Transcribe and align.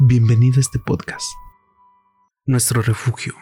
Bienvenido 0.00 0.56
a 0.56 0.60
este 0.60 0.80
podcast. 0.80 1.24
Nuestro 2.46 2.82
refugio. 2.82 3.34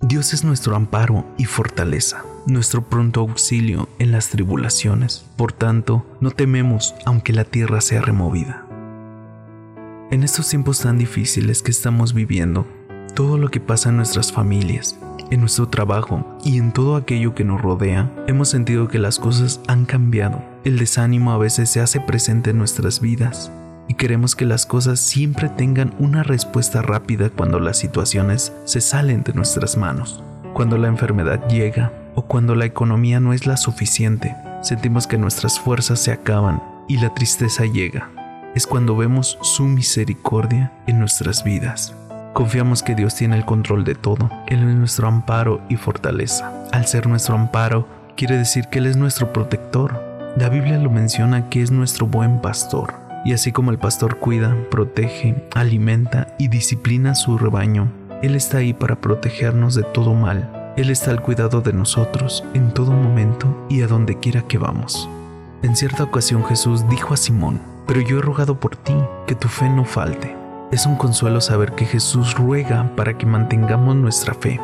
Dios 0.00 0.34
es 0.34 0.42
nuestro 0.42 0.74
amparo 0.74 1.24
y 1.38 1.44
fortaleza, 1.44 2.24
nuestro 2.48 2.82
pronto 2.88 3.20
auxilio 3.20 3.88
en 4.00 4.10
las 4.10 4.30
tribulaciones. 4.30 5.24
Por 5.36 5.52
tanto, 5.52 6.04
no 6.20 6.32
tememos 6.32 6.96
aunque 7.06 7.32
la 7.32 7.44
tierra 7.44 7.80
sea 7.80 8.02
removida. 8.02 8.66
En 10.10 10.24
estos 10.24 10.48
tiempos 10.48 10.80
tan 10.80 10.98
difíciles 10.98 11.62
que 11.62 11.70
estamos 11.70 12.12
viviendo, 12.12 12.66
todo 13.14 13.38
lo 13.38 13.48
que 13.48 13.60
pasa 13.60 13.90
en 13.90 13.98
nuestras 13.98 14.32
familias, 14.32 14.98
en 15.30 15.38
nuestro 15.38 15.68
trabajo 15.68 16.26
y 16.44 16.58
en 16.58 16.72
todo 16.72 16.96
aquello 16.96 17.36
que 17.36 17.44
nos 17.44 17.62
rodea, 17.62 18.12
hemos 18.26 18.48
sentido 18.48 18.88
que 18.88 18.98
las 18.98 19.20
cosas 19.20 19.60
han 19.68 19.84
cambiado. 19.84 20.42
El 20.64 20.76
desánimo 20.80 21.30
a 21.30 21.38
veces 21.38 21.70
se 21.70 21.80
hace 21.80 22.00
presente 22.00 22.50
en 22.50 22.58
nuestras 22.58 23.00
vidas 23.00 23.52
y 23.88 23.94
queremos 23.94 24.36
que 24.36 24.44
las 24.44 24.66
cosas 24.66 25.00
siempre 25.00 25.48
tengan 25.48 25.94
una 25.98 26.22
respuesta 26.22 26.82
rápida 26.82 27.30
cuando 27.30 27.60
las 27.60 27.78
situaciones 27.78 28.52
se 28.64 28.80
salen 28.80 29.22
de 29.22 29.32
nuestras 29.32 29.76
manos. 29.76 30.22
Cuando 30.54 30.78
la 30.78 30.88
enfermedad 30.88 31.48
llega 31.48 31.92
o 32.14 32.22
cuando 32.22 32.54
la 32.54 32.64
economía 32.64 33.20
no 33.20 33.32
es 33.32 33.46
la 33.46 33.56
suficiente, 33.56 34.36
sentimos 34.62 35.06
que 35.06 35.18
nuestras 35.18 35.58
fuerzas 35.58 35.98
se 35.98 36.12
acaban 36.12 36.62
y 36.88 36.98
la 36.98 37.14
tristeza 37.14 37.64
llega. 37.64 38.10
Es 38.54 38.66
cuando 38.66 38.96
vemos 38.96 39.38
su 39.40 39.64
misericordia 39.64 40.72
en 40.86 40.98
nuestras 40.98 41.42
vidas. 41.42 41.94
Confiamos 42.34 42.82
que 42.82 42.94
Dios 42.94 43.14
tiene 43.14 43.36
el 43.36 43.44
control 43.44 43.84
de 43.84 43.94
todo. 43.94 44.30
Él 44.46 44.60
es 44.60 44.74
nuestro 44.74 45.06
amparo 45.06 45.60
y 45.68 45.76
fortaleza. 45.76 46.50
Al 46.72 46.86
ser 46.86 47.06
nuestro 47.06 47.34
amparo, 47.34 47.86
quiere 48.16 48.38
decir 48.38 48.68
que 48.68 48.78
Él 48.78 48.86
es 48.86 48.96
nuestro 48.96 49.32
protector. 49.32 50.02
La 50.38 50.48
Biblia 50.48 50.78
lo 50.78 50.90
menciona 50.90 51.50
que 51.50 51.62
es 51.62 51.70
nuestro 51.70 52.06
buen 52.06 52.40
pastor. 52.40 53.01
Y 53.24 53.32
así 53.32 53.52
como 53.52 53.70
el 53.70 53.78
pastor 53.78 54.18
cuida, 54.18 54.56
protege, 54.70 55.46
alimenta 55.54 56.34
y 56.38 56.48
disciplina 56.48 57.12
a 57.12 57.14
su 57.14 57.38
rebaño, 57.38 57.92
Él 58.20 58.34
está 58.34 58.58
ahí 58.58 58.72
para 58.72 59.00
protegernos 59.00 59.74
de 59.74 59.84
todo 59.84 60.14
mal. 60.14 60.72
Él 60.76 60.90
está 60.90 61.12
al 61.12 61.22
cuidado 61.22 61.60
de 61.60 61.72
nosotros 61.72 62.44
en 62.54 62.72
todo 62.72 62.90
momento 62.92 63.66
y 63.68 63.82
a 63.82 63.86
donde 63.86 64.18
quiera 64.18 64.42
que 64.42 64.58
vamos. 64.58 65.08
En 65.62 65.76
cierta 65.76 66.02
ocasión 66.02 66.44
Jesús 66.44 66.88
dijo 66.88 67.14
a 67.14 67.16
Simón, 67.16 67.60
pero 67.86 68.00
yo 68.00 68.18
he 68.18 68.22
rogado 68.22 68.58
por 68.58 68.74
ti, 68.74 68.94
que 69.26 69.36
tu 69.36 69.48
fe 69.48 69.68
no 69.68 69.84
falte. 69.84 70.34
Es 70.72 70.86
un 70.86 70.96
consuelo 70.96 71.40
saber 71.40 71.72
que 71.72 71.84
Jesús 71.84 72.34
ruega 72.34 72.90
para 72.96 73.18
que 73.18 73.26
mantengamos 73.26 73.94
nuestra 73.94 74.34
fe, 74.34 74.58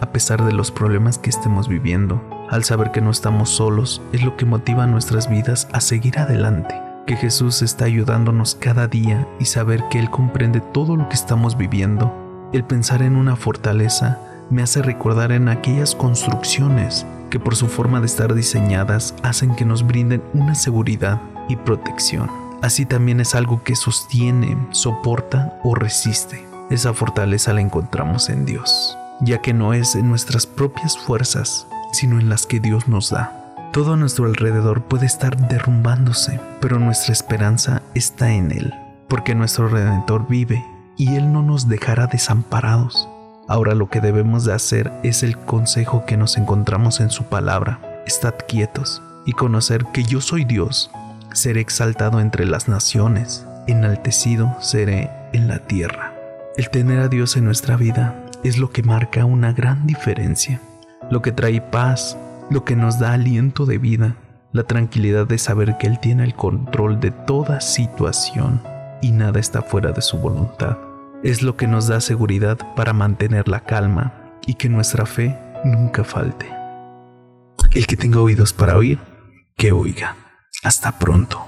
a 0.00 0.12
pesar 0.12 0.44
de 0.44 0.52
los 0.52 0.70
problemas 0.70 1.16
que 1.16 1.30
estemos 1.30 1.68
viviendo. 1.68 2.20
Al 2.50 2.64
saber 2.64 2.90
que 2.90 3.00
no 3.00 3.10
estamos 3.10 3.48
solos 3.48 4.02
es 4.12 4.22
lo 4.22 4.36
que 4.36 4.44
motiva 4.44 4.86
nuestras 4.86 5.30
vidas 5.30 5.68
a 5.72 5.80
seguir 5.80 6.18
adelante 6.18 6.83
que 7.06 7.16
Jesús 7.16 7.62
está 7.62 7.84
ayudándonos 7.84 8.54
cada 8.54 8.88
día 8.88 9.28
y 9.38 9.44
saber 9.44 9.84
que 9.90 9.98
Él 9.98 10.10
comprende 10.10 10.60
todo 10.60 10.96
lo 10.96 11.08
que 11.08 11.14
estamos 11.14 11.56
viviendo. 11.56 12.12
El 12.52 12.64
pensar 12.64 13.02
en 13.02 13.16
una 13.16 13.36
fortaleza 13.36 14.18
me 14.50 14.62
hace 14.62 14.82
recordar 14.82 15.32
en 15.32 15.48
aquellas 15.48 15.94
construcciones 15.94 17.06
que 17.30 17.40
por 17.40 17.56
su 17.56 17.68
forma 17.68 18.00
de 18.00 18.06
estar 18.06 18.34
diseñadas 18.34 19.14
hacen 19.22 19.54
que 19.54 19.64
nos 19.64 19.86
brinden 19.86 20.22
una 20.34 20.54
seguridad 20.54 21.20
y 21.48 21.56
protección. 21.56 22.30
Así 22.62 22.86
también 22.86 23.20
es 23.20 23.34
algo 23.34 23.62
que 23.62 23.76
sostiene, 23.76 24.56
soporta 24.70 25.58
o 25.64 25.74
resiste. 25.74 26.46
Esa 26.70 26.94
fortaleza 26.94 27.52
la 27.52 27.60
encontramos 27.60 28.30
en 28.30 28.46
Dios, 28.46 28.96
ya 29.20 29.42
que 29.42 29.52
no 29.52 29.74
es 29.74 29.96
en 29.96 30.08
nuestras 30.08 30.46
propias 30.46 30.96
fuerzas, 30.96 31.66
sino 31.92 32.18
en 32.18 32.28
las 32.28 32.46
que 32.46 32.60
Dios 32.60 32.88
nos 32.88 33.10
da. 33.10 33.43
Todo 33.74 33.94
a 33.94 33.96
nuestro 33.96 34.26
alrededor 34.26 34.84
puede 34.84 35.04
estar 35.04 35.36
derrumbándose, 35.48 36.38
pero 36.60 36.78
nuestra 36.78 37.12
esperanza 37.12 37.82
está 37.96 38.32
en 38.32 38.52
Él, 38.52 38.72
porque 39.08 39.34
nuestro 39.34 39.66
Redentor 39.66 40.28
vive 40.28 40.64
y 40.96 41.16
Él 41.16 41.32
no 41.32 41.42
nos 41.42 41.68
dejará 41.68 42.06
desamparados. 42.06 43.08
Ahora 43.48 43.74
lo 43.74 43.90
que 43.90 44.00
debemos 44.00 44.44
de 44.44 44.52
hacer 44.52 44.92
es 45.02 45.24
el 45.24 45.36
consejo 45.36 46.04
que 46.06 46.16
nos 46.16 46.36
encontramos 46.36 47.00
en 47.00 47.10
su 47.10 47.24
palabra. 47.24 47.80
Estad 48.06 48.34
quietos 48.46 49.02
y 49.26 49.32
conocer 49.32 49.86
que 49.86 50.04
yo 50.04 50.20
soy 50.20 50.44
Dios. 50.44 50.92
Seré 51.32 51.60
exaltado 51.60 52.20
entre 52.20 52.46
las 52.46 52.68
naciones, 52.68 53.44
enaltecido 53.66 54.56
seré 54.60 55.10
en 55.32 55.48
la 55.48 55.58
tierra. 55.58 56.14
El 56.56 56.70
tener 56.70 57.00
a 57.00 57.08
Dios 57.08 57.36
en 57.36 57.44
nuestra 57.44 57.76
vida 57.76 58.14
es 58.44 58.56
lo 58.56 58.70
que 58.70 58.84
marca 58.84 59.24
una 59.24 59.52
gran 59.52 59.84
diferencia, 59.84 60.60
lo 61.10 61.22
que 61.22 61.32
trae 61.32 61.60
paz, 61.60 62.16
lo 62.50 62.64
que 62.64 62.76
nos 62.76 62.98
da 62.98 63.12
aliento 63.12 63.66
de 63.66 63.78
vida, 63.78 64.16
la 64.52 64.64
tranquilidad 64.64 65.26
de 65.26 65.38
saber 65.38 65.76
que 65.78 65.86
Él 65.86 65.98
tiene 66.00 66.24
el 66.24 66.34
control 66.34 67.00
de 67.00 67.10
toda 67.10 67.60
situación 67.60 68.62
y 69.02 69.12
nada 69.12 69.40
está 69.40 69.62
fuera 69.62 69.92
de 69.92 70.02
su 70.02 70.18
voluntad. 70.18 70.78
Es 71.22 71.42
lo 71.42 71.56
que 71.56 71.66
nos 71.66 71.88
da 71.88 72.00
seguridad 72.00 72.58
para 72.76 72.92
mantener 72.92 73.48
la 73.48 73.60
calma 73.60 74.12
y 74.46 74.54
que 74.54 74.68
nuestra 74.68 75.06
fe 75.06 75.38
nunca 75.64 76.04
falte. 76.04 76.48
El 77.72 77.86
que 77.86 77.96
tenga 77.96 78.20
oídos 78.20 78.52
para 78.52 78.76
oír, 78.76 78.98
que 79.56 79.72
oiga. 79.72 80.16
Hasta 80.62 80.98
pronto. 80.98 81.46